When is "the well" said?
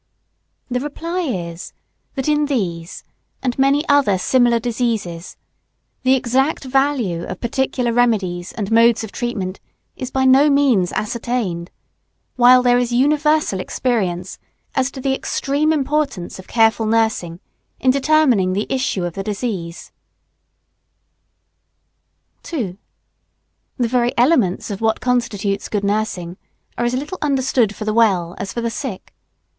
22.71-22.71, 27.85-28.33